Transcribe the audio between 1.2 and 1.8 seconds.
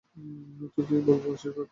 আশীর্বাদ?